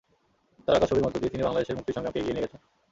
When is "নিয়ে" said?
2.35-2.45